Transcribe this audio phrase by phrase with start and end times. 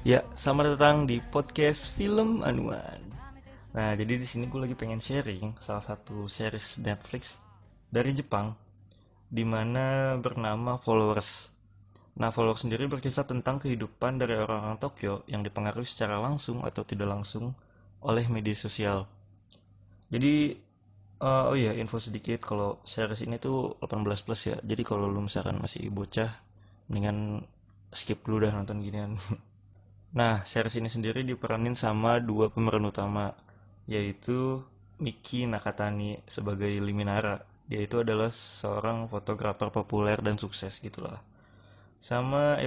[0.00, 3.04] Ya, selamat datang di podcast Film Anuan.
[3.76, 7.36] Nah, jadi di sini gue lagi pengen sharing salah satu series Netflix
[7.92, 8.56] dari Jepang,
[9.28, 11.52] di mana bernama Followers.
[12.16, 17.20] Nah, Followers sendiri berkisah tentang kehidupan dari orang-orang Tokyo yang dipengaruhi secara langsung atau tidak
[17.20, 17.52] langsung
[18.00, 19.04] oleh media sosial.
[20.08, 20.56] Jadi,
[21.20, 24.56] uh, oh iya, info sedikit kalau series ini tuh 18 plus ya.
[24.64, 26.40] Jadi kalau lu misalkan masih bocah,
[26.88, 27.44] mendingan
[27.92, 29.20] skip dulu dah nonton ginian.
[30.10, 33.30] Nah, series ini sendiri diperanin sama dua pemeran utama,
[33.86, 34.58] yaitu
[34.98, 37.46] Miki Nakatani sebagai Liminara.
[37.70, 41.22] Dia itu adalah seorang fotografer populer dan sukses gitulah.
[42.02, 42.58] Sama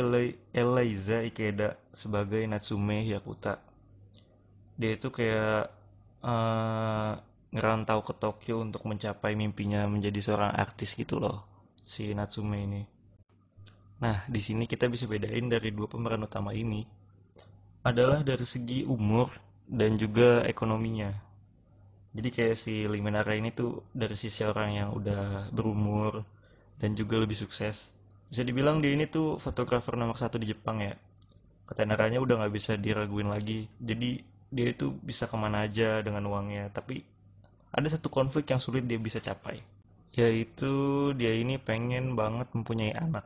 [0.56, 3.60] Eliza Ikeda sebagai Natsume Yakuta.
[4.80, 5.68] Dia itu kayak
[6.24, 7.12] uh,
[7.52, 11.44] ngerantau ke Tokyo untuk mencapai mimpinya menjadi seorang artis gitu loh,
[11.84, 12.82] si Natsume ini.
[14.00, 17.03] Nah, di sini kita bisa bedain dari dua pemeran utama ini
[17.84, 19.28] adalah dari segi umur
[19.68, 21.12] dan juga ekonominya.
[22.14, 26.24] Jadi kayak si Liminara ini tuh dari sisi orang yang udah berumur
[26.80, 27.90] dan juga lebih sukses.
[28.30, 30.94] Bisa dibilang dia ini tuh fotografer nomor satu di Jepang ya.
[31.68, 33.66] Ketenarannya udah nggak bisa diraguin lagi.
[33.82, 34.22] Jadi
[34.54, 36.70] dia itu bisa ke mana aja dengan uangnya.
[36.70, 37.02] Tapi
[37.74, 39.66] ada satu konflik yang sulit dia bisa capai.
[40.14, 40.72] Yaitu
[41.18, 43.26] dia ini pengen banget mempunyai anak.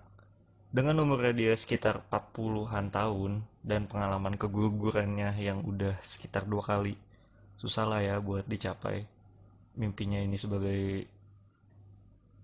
[0.68, 3.32] Dengan umurnya dia sekitar 40-an tahun
[3.64, 7.00] dan pengalaman kegugurannya yang udah sekitar dua kali,
[7.56, 9.08] susah lah ya buat dicapai
[9.80, 11.08] mimpinya ini sebagai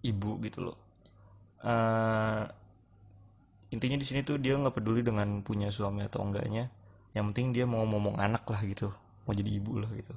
[0.07, 0.77] ibu gitu loh.
[1.63, 2.47] Uh,
[3.75, 6.72] intinya di sini tuh dia nggak peduli dengan punya suami atau enggaknya,
[7.11, 8.88] yang penting dia mau ngomong anak lah gitu,
[9.28, 10.16] mau jadi ibu lah gitu.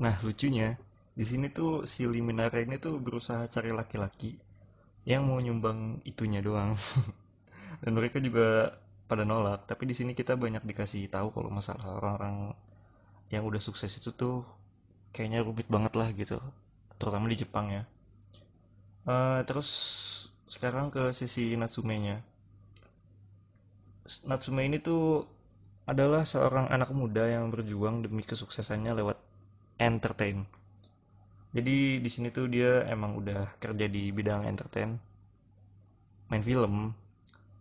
[0.00, 0.72] Nah lucunya
[1.12, 4.49] di sini tuh si Liminara ini tuh berusaha cari laki-laki
[5.08, 6.76] yang mau nyumbang itunya doang.
[7.82, 8.76] Dan mereka juga
[9.10, 12.54] pada nolak tapi di sini kita banyak dikasih tahu kalau masalah orang-orang
[13.34, 14.46] yang udah sukses itu tuh
[15.10, 16.38] kayaknya rumit banget lah gitu
[16.94, 17.82] terutama di Jepang ya.
[19.02, 19.66] Uh, terus
[20.46, 22.16] sekarang ke sisi Natsume nya
[24.22, 25.26] Natsume ini tuh
[25.90, 29.18] adalah seorang anak muda yang berjuang demi kesuksesannya lewat
[29.82, 30.46] entertain
[31.50, 34.98] jadi di sini tuh dia emang udah kerja di bidang entertain
[36.30, 36.94] main film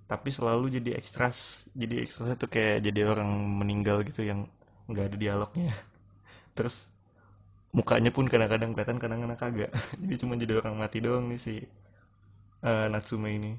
[0.09, 1.69] tapi selalu jadi ekstras.
[1.77, 3.29] Jadi ekstras itu kayak jadi orang
[3.61, 4.49] meninggal gitu yang
[4.89, 5.69] nggak ada dialognya.
[6.57, 6.89] Terus
[7.69, 9.71] mukanya pun kadang-kadang kelihatan kadang-kadang kagak.
[10.01, 11.55] Jadi cuma jadi orang mati doang nih si
[12.65, 13.53] uh, Natsume ini.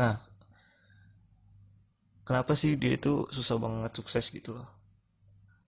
[0.00, 0.16] Nah
[2.24, 4.68] kenapa sih dia itu susah banget sukses gitu loh?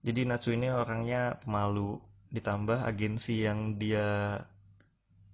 [0.01, 2.01] Jadi Natsu ini orangnya pemalu
[2.35, 4.37] ditambah agensi yang dia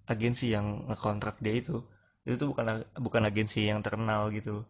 [0.05, 1.83] agensi yang ngekontrak dia itu
[2.25, 4.65] itu tuh bukan bukan agensi yang terkenal gitu.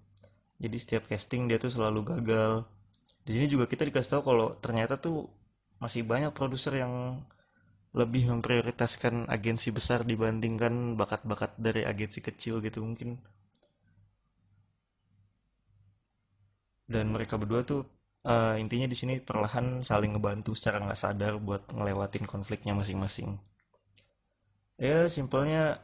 [0.59, 2.67] Jadi setiap casting dia tuh selalu gagal.
[3.23, 5.31] Di sini juga kita dikasih tahu kalau ternyata tuh
[5.79, 7.23] masih banyak produser yang
[7.95, 13.23] lebih memprioritaskan agensi besar dibandingkan bakat-bakat dari agensi kecil gitu mungkin.
[16.91, 17.87] Dan mereka berdua tuh
[18.25, 23.37] uh, intinya di sini perlahan saling ngebantu secara nggak sadar buat ngelewatin konfliknya masing-masing.
[24.81, 25.79] Ya simpelnya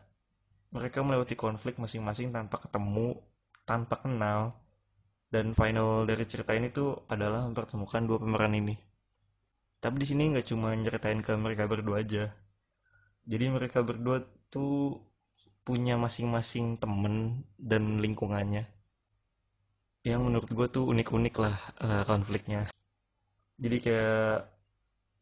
[0.75, 3.21] mereka melewati konflik masing-masing tanpa ketemu
[3.69, 4.57] tanpa kenal.
[5.31, 8.75] Dan final dari cerita ini tuh adalah mempertemukan dua pemeran ini.
[9.79, 12.35] Tapi di sini nggak cuma nyeritain ke mereka berdua aja.
[13.31, 14.99] Jadi mereka berdua tuh
[15.63, 18.80] punya masing-masing temen dan lingkungannya
[20.01, 22.69] yang menurut gue tuh unik-unik lah uh, konfliknya.
[23.61, 24.49] Jadi kayak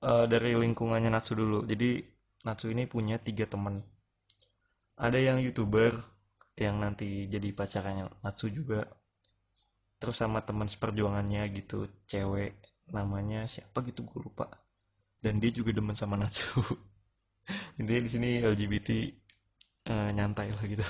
[0.07, 1.67] uh, dari lingkungannya Natsu dulu.
[1.67, 1.99] Jadi
[2.47, 3.83] Natsu ini punya tiga teman.
[4.99, 5.99] Ada yang youtuber
[6.55, 8.87] yang nanti jadi pacarnya Natsu juga.
[9.99, 12.55] Terus sama teman seperjuangannya gitu cewek
[12.95, 14.47] namanya siapa gitu gue lupa.
[15.19, 16.63] Dan dia juga demen sama Natsu.
[17.83, 18.89] Intinya di sini LGBT
[19.91, 20.87] uh, eh, nyantai lah gitu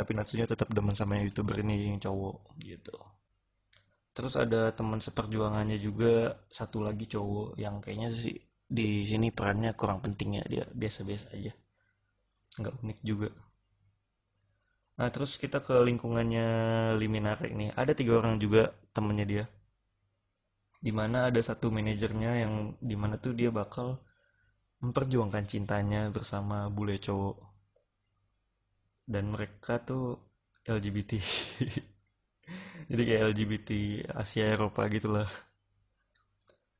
[0.00, 2.56] tapi Natsunya tetap demen sama youtuber ini yang cowok.
[2.56, 2.96] Gitu.
[4.16, 8.32] Terus ada teman seperjuangannya juga satu lagi cowok yang kayaknya sih
[8.64, 11.52] di sini perannya kurang penting ya dia biasa-biasa aja.
[12.56, 13.28] Nggak unik juga.
[14.96, 16.48] Nah terus kita ke lingkungannya
[16.96, 19.44] Liminare ini ada tiga orang juga temennya dia.
[20.80, 24.00] Di mana ada satu manajernya yang di mana tuh dia bakal
[24.80, 27.49] memperjuangkan cintanya bersama bule cowok
[29.10, 30.22] dan mereka tuh
[30.62, 31.18] LGBT
[32.90, 33.70] jadi kayak LGBT
[34.14, 35.26] Asia Eropa gitulah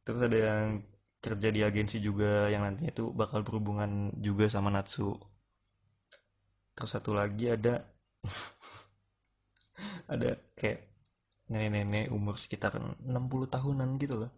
[0.07, 0.67] terus ada yang
[1.21, 5.13] kerja di agensi juga yang nantinya tuh bakal berhubungan juga sama Natsu.
[6.73, 7.85] Terus satu lagi ada
[10.13, 10.81] ada kayak
[11.53, 14.33] nenek-nenek umur sekitar 60 tahunan gitu loh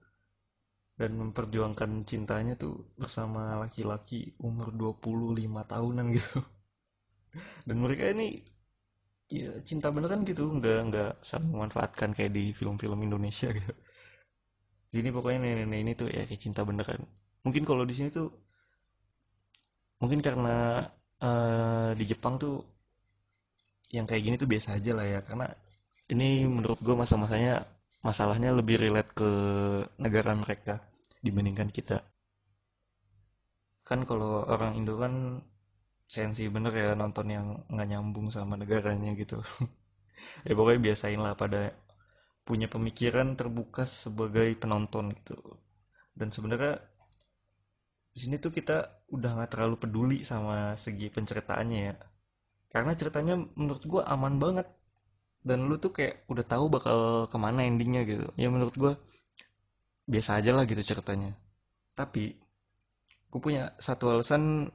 [0.96, 6.38] dan memperjuangkan cintanya tuh bersama laki-laki umur 25 tahunan gitu
[7.67, 8.43] dan mereka ini
[9.32, 13.73] ya cinta beneran gitu nggak nggak saling memanfaatkan kayak di film-film Indonesia gitu.
[14.93, 17.00] Sini pokoknya nenek-nenek ini tuh ya kayak cinta beneran
[17.43, 18.29] mungkin kalau di sini tuh
[20.02, 20.84] mungkin karena
[21.23, 22.73] uh, di Jepang tuh
[23.93, 25.20] yang kayak gini tuh biasa aja lah ya.
[25.23, 25.46] Karena
[26.11, 27.62] ini menurut gue masa-masanya
[28.02, 29.31] masalahnya lebih relate ke
[30.00, 30.82] negara mereka
[31.23, 32.02] dibandingkan kita.
[33.87, 35.44] Kan kalau orang Indo kan
[36.12, 39.41] sensi bener ya nonton yang nggak nyambung sama negaranya gitu.
[40.47, 41.75] Ya pokoknya biasain lah pada
[42.47, 45.38] punya pemikiran terbuka sebagai penonton gitu.
[46.14, 46.79] Dan sebenarnya
[48.12, 51.94] di sini tuh kita udah nggak terlalu peduli sama segi penceritaannya ya.
[52.70, 54.67] Karena ceritanya menurut gue aman banget.
[55.43, 58.26] Dan lu tuh kayak udah tahu bakal ke mana endingnya gitu.
[58.38, 58.93] Ya menurut gue
[60.06, 61.35] biasa aja lah gitu ceritanya.
[61.99, 62.35] Tapi
[63.31, 64.70] gue punya satu alasan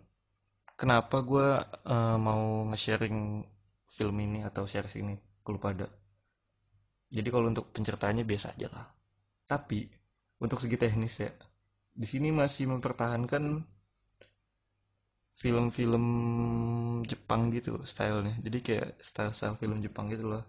[0.79, 1.47] kenapa gue
[1.89, 3.43] uh, mau nge-sharing
[3.97, 5.15] film ini atau series ini?
[5.43, 5.87] Ke lu pada
[7.07, 8.87] jadi kalau untuk penceritaannya biasa aja lah.
[9.47, 9.87] Tapi
[10.43, 11.31] untuk segi teknis ya
[11.97, 13.63] di sini masih mempertahankan
[15.39, 16.05] film-film
[17.07, 18.37] Jepang gitu stylenya.
[18.43, 20.43] Jadi kayak style-style film Jepang gitu loh.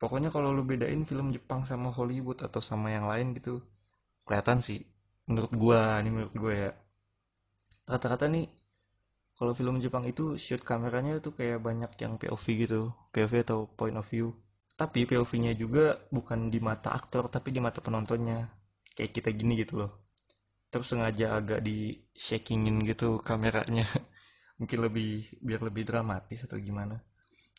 [0.00, 3.62] Pokoknya kalau lu bedain film Jepang sama Hollywood atau sama yang lain gitu
[4.26, 4.82] kelihatan sih.
[5.30, 6.70] Menurut gua nih menurut gua ya.
[7.86, 8.48] Rata-rata nih
[9.40, 12.92] kalau film Jepang itu shoot kameranya tuh kayak banyak yang POV gitu.
[13.08, 14.36] POV atau point of view.
[14.76, 18.52] Tapi POV-nya juga bukan di mata aktor tapi di mata penontonnya.
[18.92, 20.12] Kayak kita gini gitu loh.
[20.68, 23.88] Terus sengaja agak di shakingin gitu kameranya.
[24.60, 27.00] Mungkin lebih biar lebih dramatis atau gimana.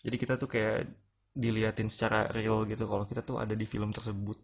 [0.06, 0.86] Jadi kita tuh kayak
[1.34, 4.38] diliatin secara real gitu kalau kita tuh ada di film tersebut.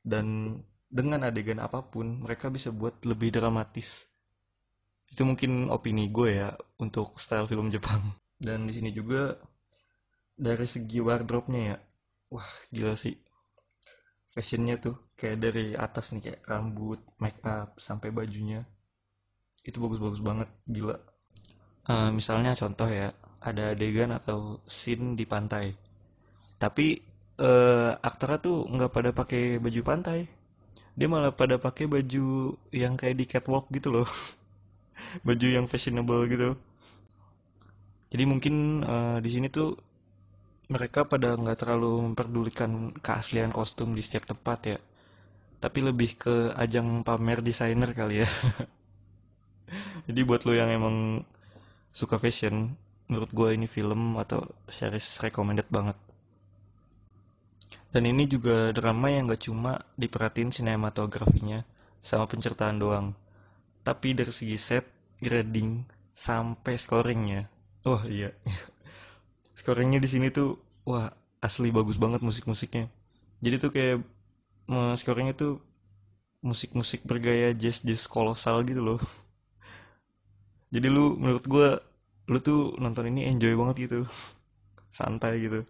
[0.00, 0.56] Dan
[0.88, 4.08] dengan adegan apa pun mereka bisa buat lebih dramatis
[5.08, 8.14] itu mungkin opini gue ya untuk style film Jepang.
[8.38, 9.34] Dan di sini juga
[10.38, 11.76] dari segi wardrobe-nya ya
[12.30, 13.16] wah gila sih.
[14.30, 18.62] Fashionnya tuh kayak dari atas nih kayak rambut make up sampai bajunya.
[19.64, 20.96] Itu bagus-bagus banget gila.
[21.88, 23.10] Uh, misalnya contoh ya
[23.40, 25.72] ada adegan atau scene di pantai.
[26.60, 27.00] Tapi
[27.40, 30.28] uh, aktornya tuh nggak pada pakai baju pantai.
[30.98, 34.08] Dia malah pada pakai baju yang kayak di catwalk gitu loh
[35.26, 36.58] baju yang fashionable gitu.
[38.08, 39.76] Jadi mungkin uh, di sini tuh
[40.68, 44.78] mereka pada nggak terlalu memperdulikan keaslian kostum di setiap tempat ya.
[45.58, 48.28] Tapi lebih ke ajang pamer desainer kali ya.
[50.08, 51.24] Jadi buat lo yang emang
[51.92, 52.76] suka fashion
[53.08, 55.96] menurut gue ini film atau series recommended banget.
[57.88, 61.64] Dan ini juga drama yang gak cuma diperhatiin sinematografinya
[62.04, 63.16] sama penceritaan doang.
[63.80, 64.84] Tapi dari segi set,
[65.22, 67.50] grading, sampai scoringnya.
[67.86, 68.34] Wah iya.
[69.58, 70.58] scoringnya di sini tuh
[70.88, 72.90] wah asli bagus banget musik-musiknya.
[73.44, 73.96] Jadi tuh kayak
[74.98, 75.62] scoringnya tuh
[76.42, 79.00] musik-musik bergaya jazz-jazz kolosal gitu loh.
[80.74, 81.68] Jadi lu menurut gue
[82.28, 84.00] lu tuh nonton ini enjoy banget gitu.
[84.96, 85.66] Santai gitu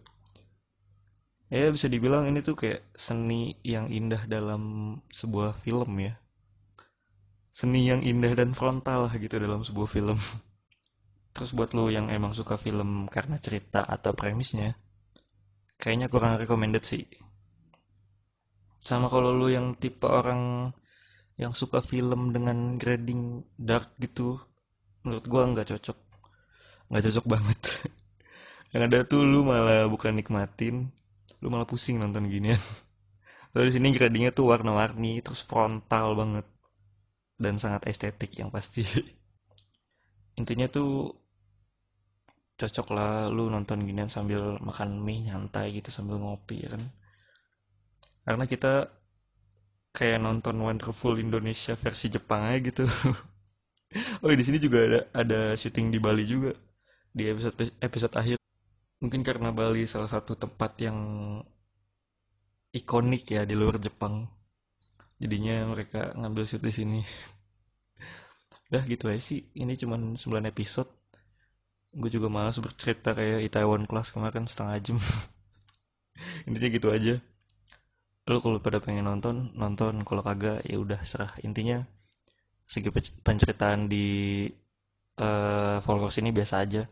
[1.49, 6.15] ya bisa dibilang ini tuh kayak seni yang indah dalam sebuah film ya
[7.51, 10.19] seni yang indah dan frontal gitu dalam sebuah film.
[11.35, 14.75] Terus buat lo yang emang suka film karena cerita atau premisnya
[15.79, 17.07] kayaknya kurang recommended sih.
[18.83, 20.75] Sama kalau lo yang tipe orang
[21.39, 24.43] yang suka film dengan grading dark gitu
[25.07, 25.99] menurut gua nggak cocok.
[26.91, 27.61] Nggak cocok banget.
[28.73, 30.93] Yang ada tuh lu malah bukan nikmatin
[31.41, 32.61] lu malah pusing nonton ginian.
[33.55, 36.45] Lalu di sini gradingnya tuh warna-warni terus frontal banget
[37.39, 38.83] dan sangat estetik yang pasti.
[40.39, 41.15] Intinya tuh
[42.59, 46.83] cocok lah lu nonton ginian sambil makan mie nyantai gitu sambil ngopi ya kan?
[48.27, 48.91] Karena kita
[49.95, 52.85] kayak nonton Wonderful Indonesia versi Jepang aja gitu.
[54.21, 56.53] Oh di sini juga ada ada syuting di Bali juga
[57.09, 58.37] di episode episode akhir.
[59.01, 60.99] Mungkin karena Bali salah satu tempat yang
[62.77, 64.29] ikonik ya di luar Jepang
[65.19, 67.01] jadinya mereka ngambil shoot di sini.
[68.71, 69.51] Udah gitu aja sih.
[69.55, 70.19] Ini cuma 9
[70.51, 70.91] episode.
[71.93, 74.99] Gue juga malas bercerita kayak Itaewon Class kemarin setengah jam.
[76.47, 77.15] Intinya gitu aja.
[78.29, 80.07] Lo kalau pada pengen nonton nonton.
[80.07, 81.33] Kalau kagak ya udah serah.
[81.43, 81.83] Intinya
[82.69, 82.93] segi
[83.25, 84.47] penceritaan di
[85.19, 86.85] uh, followers ini biasa aja.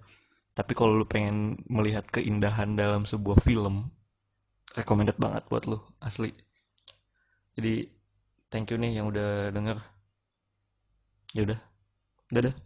[0.56, 3.92] Tapi kalau lu pengen melihat keindahan dalam sebuah film
[4.72, 6.32] recommended banget buat lu asli.
[7.56, 7.95] Jadi
[8.56, 9.76] thank you nih yang udah denger.
[11.36, 11.60] Ya udah.
[12.32, 12.65] Dadah